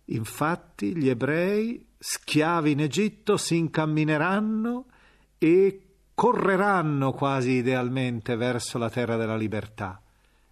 Infatti 0.06 0.96
gli 0.96 1.10
ebrei, 1.10 1.86
schiavi 1.98 2.72
in 2.72 2.82
Egitto, 2.82 3.38
si 3.38 3.58
incammineranno 3.58 4.86
e 5.38 5.82
correranno 6.14 7.12
quasi 7.12 7.52
idealmente 7.52 8.36
verso 8.36 8.78
la 8.78 8.90
terra 8.90 9.18
della 9.18 9.36
libertà. 9.36 10.02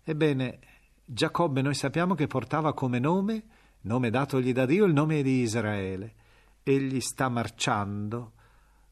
Ebbene, 0.03 0.59
Giacobbe 1.03 1.61
noi 1.61 1.73
sappiamo 1.73 2.15
che 2.15 2.27
portava 2.27 2.73
come 2.73 2.99
nome, 2.99 3.43
nome 3.81 4.09
datogli 4.09 4.51
da 4.51 4.65
Dio, 4.65 4.85
il 4.85 4.93
nome 4.93 5.21
di 5.21 5.41
Israele. 5.41 6.13
Egli 6.63 6.99
sta 6.99 7.29
marciando 7.29 8.33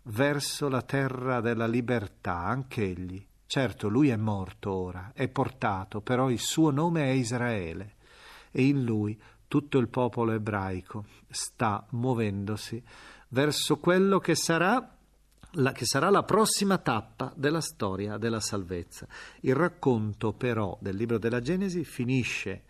verso 0.03 0.67
la 0.67 0.81
terra 0.81 1.41
della 1.41 1.67
libertà, 1.67 2.39
anch'egli. 2.39 3.25
Certo, 3.45 3.87
lui 3.87 4.09
è 4.09 4.15
morto 4.15 4.71
ora, 4.71 5.11
è 5.13 5.27
portato, 5.27 6.01
però 6.01 6.29
il 6.29 6.39
suo 6.39 6.71
nome 6.71 7.03
è 7.03 7.09
Israele 7.09 7.95
e 8.51 8.65
in 8.65 8.83
lui 8.83 9.19
tutto 9.47 9.77
il 9.77 9.87
popolo 9.87 10.31
ebraico 10.31 11.05
sta 11.29 11.85
muovendosi 11.91 12.81
verso 13.29 13.77
quello 13.77 14.19
che 14.19 14.35
sarà 14.35 14.95
la, 15.57 15.71
che 15.71 15.85
sarà 15.85 16.09
la 16.09 16.23
prossima 16.23 16.79
tappa 16.79 17.31
della 17.35 17.61
storia 17.61 18.17
della 18.17 18.39
salvezza. 18.39 19.07
Il 19.41 19.55
racconto 19.55 20.33
però 20.33 20.77
del 20.81 20.95
libro 20.95 21.19
della 21.19 21.41
Genesi 21.41 21.83
finisce 21.83 22.63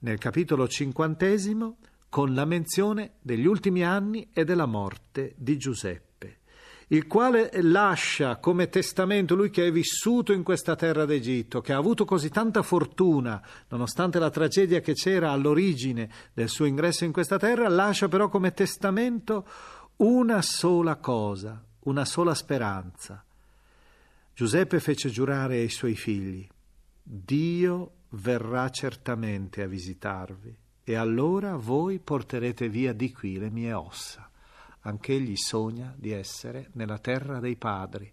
nel 0.00 0.18
capitolo 0.18 0.66
cinquantesimo 0.66 1.76
con 2.08 2.34
la 2.34 2.44
menzione 2.44 3.12
degli 3.20 3.46
ultimi 3.46 3.84
anni 3.84 4.30
e 4.32 4.44
della 4.44 4.66
morte 4.66 5.34
di 5.36 5.56
Giuseppe 5.56 6.15
il 6.88 7.08
quale 7.08 7.50
lascia 7.62 8.36
come 8.36 8.68
testamento 8.68 9.34
lui 9.34 9.50
che 9.50 9.66
è 9.66 9.72
vissuto 9.72 10.32
in 10.32 10.44
questa 10.44 10.76
terra 10.76 11.04
d'Egitto, 11.04 11.60
che 11.60 11.72
ha 11.72 11.76
avuto 11.76 12.04
così 12.04 12.28
tanta 12.28 12.62
fortuna, 12.62 13.42
nonostante 13.68 14.20
la 14.20 14.30
tragedia 14.30 14.80
che 14.80 14.92
c'era 14.92 15.32
all'origine 15.32 16.08
del 16.32 16.48
suo 16.48 16.64
ingresso 16.64 17.04
in 17.04 17.12
questa 17.12 17.38
terra, 17.38 17.68
lascia 17.68 18.06
però 18.06 18.28
come 18.28 18.52
testamento 18.52 19.46
una 19.96 20.42
sola 20.42 20.96
cosa, 20.96 21.60
una 21.80 22.04
sola 22.04 22.34
speranza. 22.34 23.24
Giuseppe 24.32 24.78
fece 24.78 25.08
giurare 25.08 25.56
ai 25.56 25.70
suoi 25.70 25.96
figli, 25.96 26.46
Dio 27.02 27.92
verrà 28.10 28.70
certamente 28.70 29.62
a 29.62 29.66
visitarvi 29.66 30.56
e 30.84 30.94
allora 30.94 31.56
voi 31.56 31.98
porterete 31.98 32.68
via 32.68 32.92
di 32.92 33.12
qui 33.12 33.38
le 33.38 33.50
mie 33.50 33.72
ossa 33.72 34.30
anch'egli 34.86 35.36
sogna 35.36 35.92
di 35.96 36.12
essere 36.12 36.70
nella 36.72 36.98
terra 36.98 37.40
dei 37.40 37.56
padri, 37.56 38.10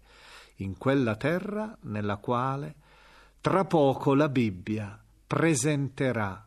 in 0.56 0.76
quella 0.76 1.16
terra 1.16 1.76
nella 1.82 2.16
quale 2.16 2.74
tra 3.40 3.64
poco 3.64 4.14
la 4.14 4.28
Bibbia 4.28 4.98
presenterà 5.26 6.46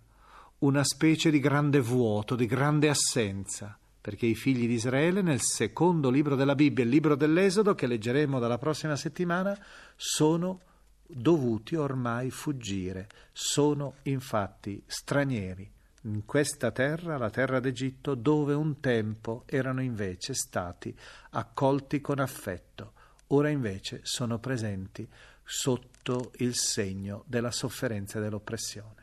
una 0.60 0.84
specie 0.84 1.30
di 1.30 1.40
grande 1.40 1.80
vuoto, 1.80 2.36
di 2.36 2.46
grande 2.46 2.90
assenza, 2.90 3.78
perché 4.02 4.26
i 4.26 4.36
figli 4.36 4.68
di 4.68 4.74
Israele 4.74 5.22
nel 5.22 5.42
secondo 5.42 6.10
libro 6.10 6.36
della 6.36 6.56
Bibbia, 6.56 6.84
il 6.84 6.90
libro 6.90 7.16
dell'Esodo, 7.16 7.76
che 7.76 7.88
leggeremo 7.88 8.40
dalla 8.40 8.58
prossima 8.58 8.96
settimana, 8.96 9.58
sono 9.96 10.62
dovuti 11.06 11.76
ormai 11.76 12.32
fuggire, 12.32 13.08
sono 13.32 13.96
infatti 14.04 14.82
stranieri 14.86 15.76
in 16.08 16.26
questa 16.26 16.72
terra, 16.72 17.18
la 17.18 17.30
terra 17.30 17.60
d'Egitto, 17.60 18.16
dove 18.16 18.54
un 18.54 18.80
tempo 18.80 19.44
erano 19.46 19.82
invece 19.82 20.34
stati 20.34 20.96
accolti 21.32 22.00
con 22.00 22.20
affetto, 22.20 22.94
ora 23.28 23.50
invece 23.50 24.00
sono 24.04 24.40
presenti 24.40 25.08
sotto 25.44 26.32
il 26.38 26.56
segno 26.56 27.24
della 27.28 27.52
sofferenza 27.52 28.20
e 28.20 28.22
dell'oppressione. 28.22 28.97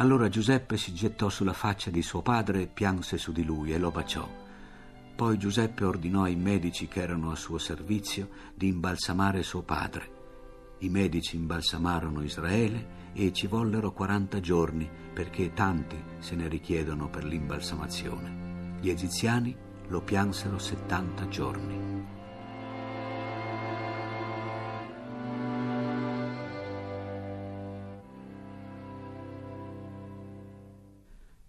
Allora 0.00 0.28
Giuseppe 0.28 0.76
si 0.76 0.94
gettò 0.94 1.28
sulla 1.28 1.52
faccia 1.52 1.90
di 1.90 2.02
suo 2.02 2.22
padre 2.22 2.62
e 2.62 2.66
pianse 2.68 3.18
su 3.18 3.32
di 3.32 3.42
lui 3.42 3.72
e 3.72 3.78
lo 3.78 3.90
baciò. 3.90 4.28
Poi 5.16 5.36
Giuseppe 5.36 5.84
ordinò 5.84 6.22
ai 6.22 6.36
medici 6.36 6.86
che 6.86 7.00
erano 7.02 7.32
a 7.32 7.34
suo 7.34 7.58
servizio 7.58 8.28
di 8.54 8.68
imbalsamare 8.68 9.42
suo 9.42 9.62
padre. 9.62 10.16
I 10.78 10.88
medici 10.88 11.34
imbalsamarono 11.34 12.22
Israele 12.22 13.10
e 13.12 13.32
ci 13.32 13.48
vollero 13.48 13.90
40 13.90 14.38
giorni 14.38 14.88
perché 15.12 15.52
tanti 15.52 16.00
se 16.20 16.36
ne 16.36 16.46
richiedono 16.46 17.08
per 17.08 17.24
l'imbalsamazione. 17.24 18.76
Gli 18.80 18.90
egiziani 18.90 19.56
lo 19.88 20.00
piansero 20.00 20.58
70 20.58 21.26
giorni. 21.26 22.17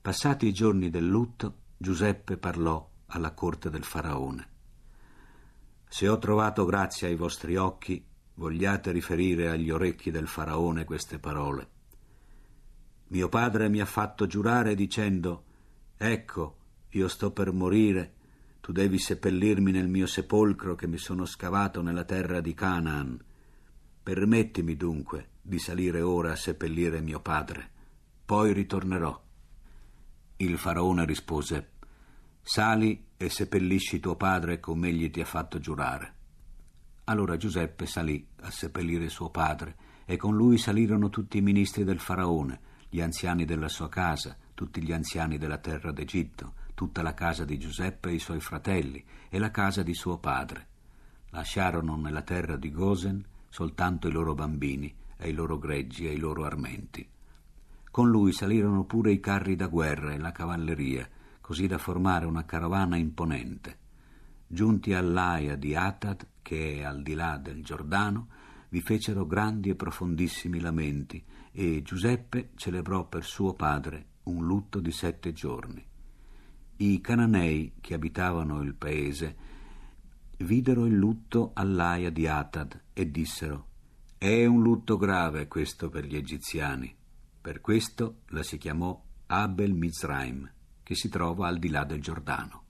Passati 0.09 0.47
i 0.47 0.53
giorni 0.53 0.89
del 0.89 1.05
lutto, 1.05 1.57
Giuseppe 1.77 2.37
parlò 2.37 2.83
alla 3.09 3.31
corte 3.35 3.69
del 3.69 3.83
faraone. 3.83 4.49
Se 5.87 6.07
ho 6.07 6.17
trovato 6.17 6.65
grazia 6.65 7.07
ai 7.07 7.15
vostri 7.15 7.57
occhi, 7.57 8.03
vogliate 8.33 8.91
riferire 8.91 9.49
agli 9.49 9.69
orecchi 9.69 10.09
del 10.09 10.25
faraone 10.25 10.83
queste 10.83 11.19
parole. 11.19 11.69
Mio 13.09 13.29
padre 13.29 13.69
mi 13.69 13.81
ha 13.81 13.85
fatto 13.85 14.25
giurare 14.25 14.73
dicendo, 14.73 15.43
ecco, 15.95 16.57
io 16.89 17.07
sto 17.07 17.29
per 17.29 17.51
morire, 17.51 18.15
tu 18.61 18.71
devi 18.71 18.97
seppellirmi 18.97 19.69
nel 19.69 19.89
mio 19.89 20.07
sepolcro 20.07 20.73
che 20.73 20.87
mi 20.87 20.97
sono 20.97 21.25
scavato 21.25 21.83
nella 21.83 22.03
terra 22.03 22.41
di 22.41 22.55
Canaan, 22.55 23.23
Permettimi 24.01 24.75
dunque 24.75 25.33
di 25.39 25.59
salire 25.59 26.01
ora 26.01 26.31
a 26.31 26.35
seppellire 26.35 26.99
mio 26.99 27.19
padre, 27.19 27.69
poi 28.25 28.53
ritornerò. 28.53 29.27
Il 30.41 30.57
faraone 30.57 31.03
rispose, 31.03 31.71
Sali 32.41 33.07
e 33.17 33.29
seppellisci 33.29 33.99
tuo 33.99 34.15
padre 34.15 34.61
come 34.61 34.87
egli 34.87 35.11
ti 35.11 35.19
ha 35.19 35.25
fatto 35.25 35.59
giurare. 35.59 36.13
Allora 37.03 37.35
Giuseppe 37.35 37.85
salì 37.85 38.25
a 38.43 38.49
seppellire 38.49 39.09
suo 39.09 39.31
padre 39.31 39.75
e 40.05 40.15
con 40.15 40.37
lui 40.37 40.57
salirono 40.57 41.09
tutti 41.09 41.39
i 41.39 41.41
ministri 41.41 41.83
del 41.83 41.99
faraone, 41.99 42.61
gli 42.87 43.01
anziani 43.01 43.43
della 43.43 43.67
sua 43.67 43.89
casa, 43.89 44.37
tutti 44.53 44.81
gli 44.81 44.93
anziani 44.93 45.37
della 45.37 45.57
terra 45.57 45.91
d'Egitto, 45.91 46.53
tutta 46.73 47.01
la 47.01 47.13
casa 47.13 47.43
di 47.43 47.59
Giuseppe 47.59 48.07
e 48.07 48.13
i 48.13 48.19
suoi 48.19 48.39
fratelli 48.39 49.03
e 49.27 49.39
la 49.39 49.51
casa 49.51 49.83
di 49.83 49.93
suo 49.93 50.19
padre. 50.19 50.67
Lasciarono 51.31 51.97
nella 51.97 52.21
terra 52.21 52.55
di 52.55 52.71
Gosen 52.71 53.21
soltanto 53.49 54.07
i 54.07 54.11
loro 54.13 54.33
bambini 54.35 54.95
e 55.17 55.27
i 55.27 55.33
loro 55.33 55.57
greggi 55.57 56.07
e 56.07 56.13
i 56.13 56.17
loro 56.17 56.45
armenti. 56.45 57.05
Con 57.91 58.09
lui 58.09 58.31
salirono 58.31 58.85
pure 58.85 59.11
i 59.11 59.19
carri 59.19 59.55
da 59.55 59.67
guerra 59.67 60.13
e 60.13 60.17
la 60.17 60.31
cavalleria, 60.31 61.09
così 61.41 61.67
da 61.67 61.77
formare 61.77 62.25
una 62.25 62.45
carovana 62.45 62.95
imponente. 62.95 63.77
Giunti 64.45 64.93
all'aia 64.93 65.55
di 65.55 65.75
Atad, 65.75 66.27
che 66.41 66.77
è 66.77 66.83
al 66.83 67.01
di 67.01 67.13
là 67.13 67.37
del 67.37 67.63
Giordano, 67.63 68.27
vi 68.69 68.81
fecero 68.81 69.25
grandi 69.25 69.69
e 69.69 69.75
profondissimi 69.75 70.59
lamenti 70.59 71.23
e 71.51 71.81
Giuseppe 71.81 72.51
celebrò 72.55 73.07
per 73.07 73.23
suo 73.23 73.53
padre 73.53 74.05
un 74.23 74.45
lutto 74.45 74.79
di 74.79 74.91
sette 74.91 75.33
giorni. 75.33 75.83
I 76.77 77.01
cananei 77.01 77.73
che 77.81 77.95
abitavano 77.95 78.61
il 78.61 78.75
paese 78.75 79.35
videro 80.37 80.85
il 80.85 80.95
lutto 80.95 81.51
all'aia 81.53 82.11
di 82.11 82.27
Atad 82.27 82.79
e 82.93 83.09
dissero 83.09 83.67
È 84.17 84.45
un 84.45 84.61
lutto 84.61 84.97
grave 84.97 85.47
questo 85.47 85.89
per 85.89 86.05
gli 86.05 86.15
egiziani. 86.15 86.95
Per 87.49 87.61
questo 87.61 88.19
la 88.27 88.43
si 88.43 88.59
chiamò 88.59 89.03
Abel 89.25 89.73
Mizraim, 89.73 90.47
che 90.83 90.93
si 90.93 91.09
trova 91.09 91.47
al 91.47 91.57
di 91.57 91.69
là 91.69 91.83
del 91.83 91.99
Giordano. 91.99 92.65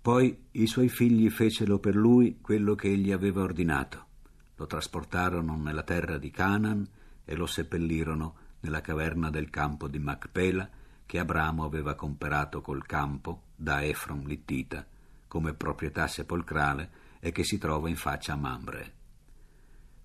Poi 0.00 0.46
i 0.52 0.66
suoi 0.66 0.88
figli 0.88 1.28
fecero 1.28 1.78
per 1.78 1.94
lui 1.94 2.38
quello 2.40 2.74
che 2.74 2.88
egli 2.88 3.12
aveva 3.12 3.42
ordinato. 3.42 4.06
Lo 4.54 4.66
trasportarono 4.66 5.54
nella 5.58 5.82
terra 5.82 6.16
di 6.16 6.30
Canaan 6.30 6.88
e 7.26 7.34
lo 7.36 7.44
seppellirono 7.44 8.36
nella 8.60 8.80
caverna 8.80 9.28
del 9.28 9.50
campo 9.50 9.86
di 9.86 9.98
Macpela 9.98 10.66
che 11.04 11.18
Abramo 11.18 11.64
aveva 11.64 11.94
comperato 11.94 12.62
col 12.62 12.86
campo 12.86 13.48
da 13.54 13.84
Efron 13.84 14.22
Littita 14.22 14.86
come 15.26 15.52
proprietà 15.52 16.06
sepolcrale 16.06 16.90
e 17.20 17.32
che 17.32 17.44
si 17.44 17.58
trova 17.58 17.90
in 17.90 17.96
faccia 17.96 18.32
a 18.32 18.36
Mambre. 18.36 18.94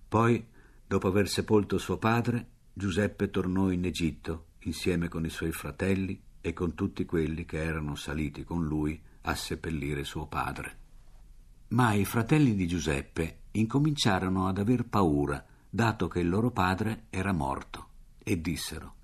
Poi, 0.06 0.46
dopo 0.86 1.08
aver 1.08 1.28
sepolto 1.28 1.78
suo 1.78 1.96
padre, 1.96 2.52
Giuseppe 2.76 3.30
tornò 3.30 3.70
in 3.70 3.84
Egitto 3.84 4.46
insieme 4.64 5.06
con 5.06 5.24
i 5.24 5.30
suoi 5.30 5.52
fratelli 5.52 6.20
e 6.40 6.52
con 6.52 6.74
tutti 6.74 7.04
quelli 7.04 7.44
che 7.44 7.62
erano 7.62 7.94
saliti 7.94 8.42
con 8.42 8.66
lui 8.66 9.00
a 9.22 9.34
seppellire 9.36 10.02
suo 10.02 10.26
padre. 10.26 10.78
Ma 11.68 11.92
i 11.92 12.04
fratelli 12.04 12.56
di 12.56 12.66
Giuseppe 12.66 13.42
incominciarono 13.52 14.48
ad 14.48 14.58
aver 14.58 14.86
paura, 14.86 15.46
dato 15.70 16.08
che 16.08 16.18
il 16.18 16.28
loro 16.28 16.50
padre 16.50 17.04
era 17.10 17.32
morto, 17.32 17.88
e 18.18 18.40
dissero 18.40 18.94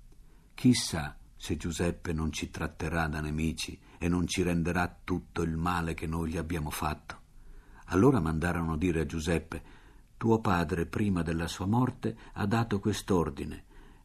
Chissà 0.53 1.17
se 1.33 1.55
Giuseppe 1.55 2.11
non 2.11 2.33
ci 2.33 2.49
tratterà 2.49 3.07
da 3.07 3.21
nemici 3.21 3.79
e 3.97 4.09
non 4.09 4.27
ci 4.27 4.41
renderà 4.43 4.99
tutto 5.01 5.43
il 5.43 5.55
male 5.55 5.93
che 5.93 6.07
noi 6.07 6.31
gli 6.31 6.37
abbiamo 6.37 6.71
fatto. 6.71 7.19
Allora 7.85 8.19
mandarono 8.19 8.75
dire 8.75 8.99
a 8.99 9.05
Giuseppe 9.05 9.63
Tuo 10.21 10.39
padre, 10.39 10.85
prima 10.85 11.23
della 11.23 11.47
sua 11.47 11.65
morte, 11.65 12.15
ha 12.33 12.45
dato 12.45 12.79
quest'ordine. 12.79 13.63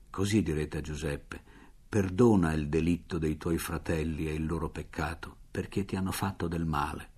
Così 0.08 0.40
direte 0.40 0.78
a 0.78 0.80
Giuseppe 0.80 1.42
Perdona 1.86 2.54
il 2.54 2.70
delitto 2.70 3.18
dei 3.18 3.36
tuoi 3.36 3.58
fratelli 3.58 4.26
e 4.26 4.32
il 4.32 4.46
loro 4.46 4.70
peccato, 4.70 5.36
perché 5.50 5.84
ti 5.84 5.94
hanno 5.94 6.12
fatto 6.12 6.48
del 6.48 6.64
male. 6.64 7.10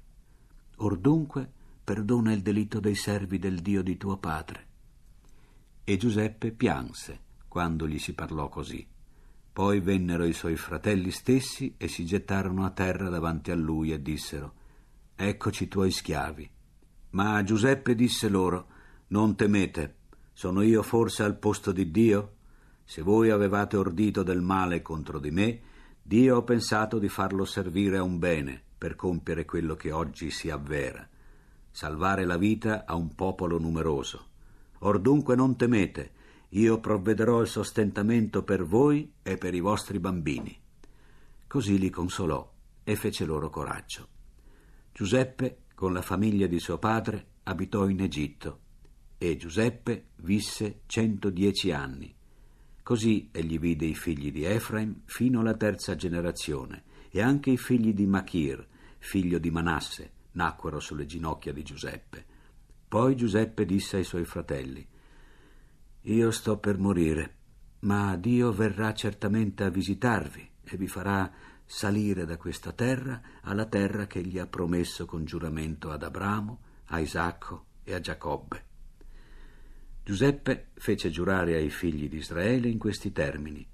Or 0.78 0.98
dunque 0.98 1.48
perdona 1.84 2.32
il 2.32 2.42
delitto 2.42 2.80
dei 2.80 2.96
servi 2.96 3.38
del 3.38 3.61
Dio 3.61 3.84
di 3.84 3.96
tuo 3.96 4.16
padre. 4.16 4.66
E 5.84 5.96
Giuseppe 5.96 6.50
pianse 6.50 7.20
quando 7.46 7.87
gli 7.87 8.00
si 8.00 8.14
parlò 8.14 8.48
così. 8.48 8.84
Poi 9.52 9.78
vennero 9.78 10.24
i 10.24 10.32
suoi 10.32 10.56
fratelli 10.56 11.12
stessi 11.12 11.72
e 11.76 11.87
si 11.87 12.04
gettarono 12.04 12.64
a 12.64 12.70
terra 12.70 13.08
davanti 13.08 13.52
a 13.52 13.54
lui 13.54 13.92
e 13.92 14.02
dissero 14.02 14.54
Eccoci 15.14 15.62
i 15.62 15.68
tuoi 15.68 15.92
schiavi. 15.92 16.50
Ma 17.11 17.44
Giuseppe 17.44 17.94
disse 17.94 18.28
loro 18.28 18.74
Non 19.08 19.36
temete, 19.36 19.96
sono 20.32 20.62
io 20.62 20.82
forse 20.82 21.22
al 21.22 21.38
posto 21.38 21.72
di 21.72 21.90
Dio? 21.90 22.34
Se 22.84 23.02
voi 23.02 23.30
avevate 23.30 23.76
ordito 23.76 24.22
del 24.22 24.40
male 24.40 24.82
contro 24.82 25.18
di 25.18 25.30
me, 25.30 25.60
Dio 26.02 26.36
ho 26.36 26.44
pensato 26.44 26.98
di 26.98 27.08
farlo 27.08 27.44
servire 27.44 27.98
a 27.98 28.02
un 28.02 28.18
bene 28.18 28.62
per 28.78 28.96
compiere 28.96 29.44
quello 29.44 29.74
che 29.76 29.92
oggi 29.92 30.30
si 30.30 30.50
avvera 30.50 31.08
salvare 31.78 32.24
la 32.24 32.36
vita 32.36 32.84
a 32.84 32.96
un 32.96 33.14
popolo 33.14 33.56
numeroso. 33.56 34.26
Or 34.80 34.98
dunque 34.98 35.36
non 35.36 35.56
temete, 35.56 36.10
io 36.50 36.80
provvederò 36.80 37.40
il 37.40 37.46
sostentamento 37.46 38.42
per 38.42 38.64
voi 38.64 39.12
e 39.22 39.36
per 39.36 39.54
i 39.54 39.60
vostri 39.60 40.00
bambini. 40.00 40.60
Così 41.46 41.78
li 41.78 41.88
consolò 41.88 42.52
e 42.82 42.96
fece 42.96 43.24
loro 43.24 43.48
coraggio. 43.48 44.08
Giuseppe, 44.92 45.66
con 45.76 45.92
la 45.92 46.02
famiglia 46.02 46.48
di 46.48 46.58
suo 46.58 46.78
padre, 46.78 47.26
abitò 47.44 47.88
in 47.88 48.00
Egitto 48.00 48.66
e 49.18 49.37
Giuseppe 49.37 50.11
visse 50.16 50.83
110 50.87 51.72
anni. 51.72 52.14
Così 52.83 53.28
egli 53.33 53.59
vide 53.59 53.85
i 53.85 53.94
figli 53.94 54.33
di 54.33 54.44
Efraim 54.44 55.02
fino 55.04 55.40
alla 55.40 55.57
terza 55.57 55.96
generazione 55.96 56.85
e 57.11 57.20
anche 57.20 57.50
i 57.50 57.59
figli 57.59 57.92
di 57.92 58.07
Machir, 58.07 58.66
figlio 58.98 59.38
di 59.38 59.50
Manasse, 59.50 60.12
nacquero 60.33 60.78
sulle 60.78 61.04
ginocchia 61.04 61.52
di 61.52 61.62
Giuseppe. 61.62 62.24
Poi 62.87 63.16
Giuseppe 63.16 63.66
disse 63.66 63.96
ai 63.96 64.04
suoi 64.04 64.24
fratelli, 64.24 64.87
Io 66.02 66.31
sto 66.31 66.59
per 66.59 66.78
morire, 66.78 67.35
ma 67.81 68.16
Dio 68.16 68.52
verrà 68.52 68.94
certamente 68.94 69.64
a 69.64 69.68
visitarvi 69.68 70.48
e 70.64 70.76
vi 70.76 70.87
farà 70.87 71.31
salire 71.64 72.24
da 72.24 72.38
questa 72.38 72.72
terra 72.72 73.20
alla 73.42 73.66
terra 73.66 74.07
che 74.07 74.22
gli 74.22 74.38
ha 74.38 74.46
promesso 74.46 75.04
con 75.04 75.24
giuramento 75.24 75.90
ad 75.90 76.02
Abramo, 76.02 76.61
a 76.87 77.00
Isacco 77.00 77.66
e 77.85 77.92
a 77.92 78.00
Giacobbe. 78.00 78.67
Giuseppe 80.08 80.68
fece 80.76 81.10
giurare 81.10 81.56
ai 81.56 81.68
figli 81.68 82.08
di 82.08 82.16
Israele 82.16 82.70
in 82.70 82.78
questi 82.78 83.12
termini, 83.12 83.68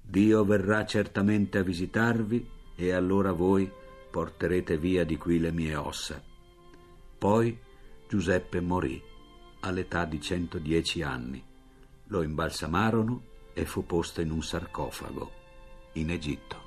Dio 0.00 0.44
verrà 0.44 0.86
certamente 0.86 1.58
a 1.58 1.64
visitarvi 1.64 2.48
e 2.76 2.92
allora 2.92 3.32
voi 3.32 3.68
porterete 4.08 4.78
via 4.78 5.04
di 5.04 5.16
qui 5.16 5.40
le 5.40 5.50
mie 5.50 5.74
ossa. 5.74 6.22
Poi 7.18 7.58
Giuseppe 8.08 8.60
morì 8.60 9.02
all'età 9.62 10.04
di 10.04 10.20
110 10.20 11.02
anni. 11.02 11.44
Lo 12.04 12.22
imbalsamarono 12.22 13.24
e 13.52 13.64
fu 13.64 13.84
posto 13.84 14.20
in 14.20 14.30
un 14.30 14.40
sarcofago 14.40 15.32
in 15.94 16.10
Egitto. 16.10 16.61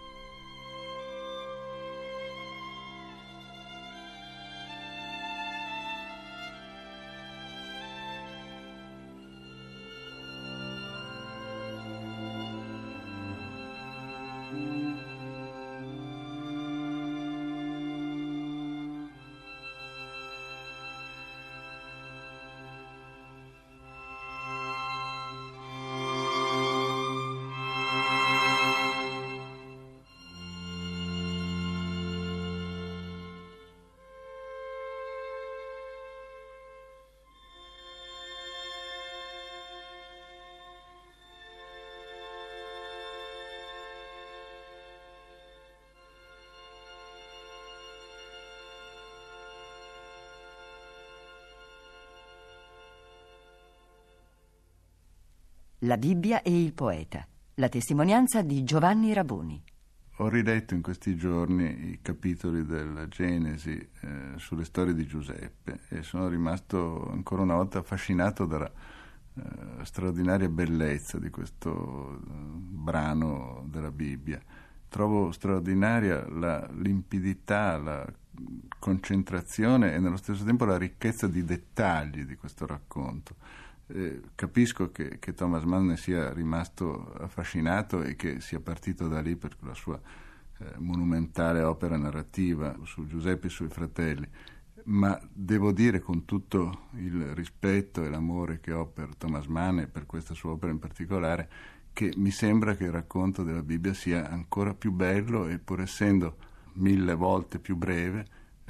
La 55.86 55.98
Bibbia 55.98 56.42
e 56.42 56.64
il 56.64 56.74
poeta. 56.74 57.24
La 57.56 57.70
testimonianza 57.70 58.42
di 58.42 58.64
Giovanni 58.64 59.14
Raboni. 59.14 59.64
ho 60.16 60.28
riletto 60.30 60.74
in 60.74 60.82
questi 60.82 61.16
giorni 61.16 61.92
i 61.92 62.00
capitoli 62.02 62.66
della 62.66 63.08
Genesi 63.08 63.78
eh, 63.78 64.32
sulle 64.38 64.66
storie 64.66 64.96
di 64.96 65.06
Giuseppe 65.06 65.82
e 65.90 66.02
sono 66.02 66.28
rimasto 66.28 67.08
ancora 67.12 67.44
una 67.44 67.54
volta 67.54 67.78
affascinato 67.80 68.48
dalla 68.48 68.72
eh, 69.36 69.86
straordinaria 69.86 70.50
bellezza 70.50 71.20
di 71.20 71.30
questo 71.30 72.16
eh, 72.16 72.30
brano 72.32 73.68
della 73.68 73.92
Bibbia. 73.92 74.42
Trovo 74.90 75.32
straordinaria 75.32 76.28
la 76.28 76.68
limpidità, 76.74 77.78
la 77.78 78.12
concentrazione 78.80 79.94
e 79.94 80.00
nello 80.00 80.18
stesso 80.18 80.44
tempo 80.44 80.66
la 80.66 80.80
ricchezza 80.80 81.28
di 81.28 81.44
dettagli 81.44 82.24
di 82.24 82.36
questo 82.38 82.66
racconto. 82.66 83.36
Eh, 83.88 84.22
capisco 84.34 84.92
che, 84.92 85.20
che, 85.20 85.34
Thomas 85.34 85.64
Mann 85.64 85.88
ne 85.88 85.98
sia 85.98 86.34
rimasto 86.34 87.14
affascinato 87.20 88.02
e 88.02 88.16
che 88.16 88.42
sia 88.42 88.60
partito 88.60 89.08
da 89.08 89.22
lì 89.22 89.36
per 89.36 89.56
la 89.60 89.76
sua 89.76 90.02
eh, 90.58 90.74
monumentale 90.78 91.62
opera 91.62 91.96
narrativa 91.96 92.76
su 92.84 93.06
Giuseppe 93.06 93.46
e 93.46 93.50
i 93.50 93.54
suoi 93.54 93.70
fratelli, 93.70 94.28
ma 94.86 95.20
devo 95.32 95.72
dire 95.72 96.00
con 96.00 96.26
tutto 96.26 96.88
il 96.94 97.36
rispetto 97.36 98.04
e 98.04 98.10
l'amore 98.10 98.60
che 98.60 98.72
ho 98.72 98.88
per 98.88 99.16
Thomas 99.16 99.46
Mann 99.46 99.80
e 99.80 99.88
per 99.88 100.08
questa 100.08 100.34
sua 100.34 100.52
opera 100.52 100.72
in 100.72 100.80
particolare, 100.80 101.50
che 101.94 102.12
mi 102.18 102.32
sembra 102.32 102.76
che 102.76 102.86
il 102.86 102.92
racconto 102.92 103.44
della 103.44 103.62
Bibbia 103.62 103.94
sia 103.94 104.30
ancora 104.30 104.74
più 104.74 104.92
bello 104.92 105.48
e 105.48 105.60
pur 105.60 105.82
essendo 105.82 106.38
mille 106.74 107.14
volte 107.14 107.60
più 107.60 107.76
breve, 107.76 108.26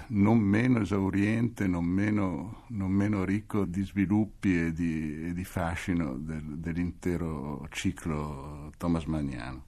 non 0.08 0.38
meno 0.39 0.81
esauriente, 0.81 1.67
non 1.67 1.86
meno, 1.86 2.63
non 2.69 2.91
meno 2.91 3.23
ricco 3.23 3.65
di 3.65 3.84
sviluppi 3.84 4.58
e 4.60 4.73
di, 4.73 5.27
e 5.27 5.34
di 5.34 5.43
fascino 5.43 6.17
del, 6.17 6.58
dell'intero 6.58 7.65
ciclo 7.71 8.71
Thomas 8.77 9.05
Maniano. 9.05 9.65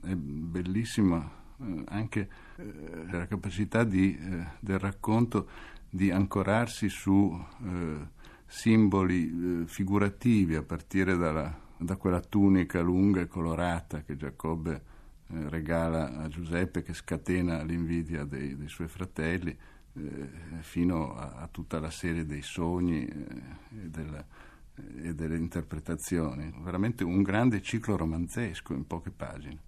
È 0.00 0.14
bellissima 0.14 1.30
eh, 1.60 1.84
anche 1.88 2.28
eh, 2.56 3.06
la 3.10 3.26
capacità 3.26 3.84
di, 3.84 4.16
eh, 4.16 4.46
del 4.60 4.78
racconto 4.78 5.48
di 5.90 6.10
ancorarsi 6.10 6.90
su 6.90 7.34
simboli 8.44 9.64
figurativi 9.66 10.54
a 10.54 10.62
partire 10.62 11.16
dalla, 11.16 11.58
da 11.78 11.96
quella 11.96 12.20
tunica 12.20 12.80
lunga 12.80 13.22
e 13.22 13.26
colorata 13.26 14.02
che 14.02 14.16
Giacobbe 14.16 14.82
eh, 15.30 15.48
regala 15.48 16.18
a 16.18 16.28
Giuseppe 16.28 16.82
che 16.82 16.94
scatena 16.94 17.62
l'invidia 17.62 18.24
dei, 18.24 18.56
dei 18.56 18.68
suoi 18.68 18.88
fratelli 18.88 19.56
eh, 19.94 20.28
fino 20.60 21.14
a, 21.14 21.34
a, 21.36 21.48
tutta 21.48 21.80
la 21.80 21.90
serie 21.90 22.24
dei 22.24 22.42
sogni 22.42 23.06
eh, 23.06 23.84
e, 23.84 23.88
della, 23.88 24.24
e 24.74 25.14
delle 25.14 25.36
interpretazioni. 25.36 26.52
Veramente 26.60 27.04
un 27.04 27.22
grande 27.22 27.60
ciclo 27.62 27.96
romanzesco 27.96 28.72
in 28.74 28.86
poche 28.86 29.10
pagine. 29.10 29.67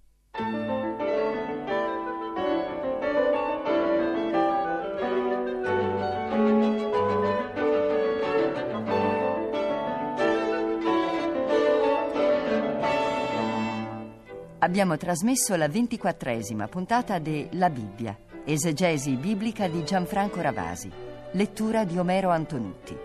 Abbiamo 14.81 14.97
trasmesso 14.97 15.55
la 15.57 15.67
ventiquattresima 15.67 16.67
puntata 16.67 17.19
de 17.19 17.49
La 17.51 17.69
Bibbia, 17.69 18.17
esegesi 18.43 19.15
biblica 19.15 19.67
di 19.67 19.83
Gianfranco 19.83 20.41
Ravasi, 20.41 20.89
lettura 21.33 21.83
di 21.83 21.99
Omero 21.99 22.31
Antonutti. 22.31 22.97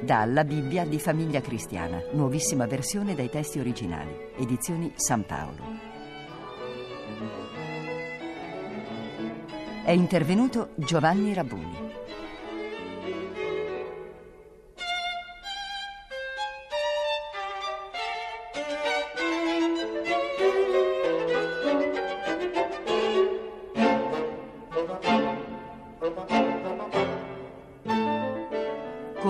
Dalla 0.00 0.44
Bibbia 0.44 0.84
di 0.84 1.00
Famiglia 1.00 1.40
Cristiana, 1.40 2.00
nuovissima 2.12 2.66
versione 2.66 3.16
dai 3.16 3.28
testi 3.28 3.58
originali, 3.58 4.16
edizioni 4.36 4.92
San 4.94 5.26
Paolo. 5.26 5.64
È 9.82 9.90
intervenuto 9.90 10.68
Giovanni 10.76 11.34
Rabuni. 11.34 11.87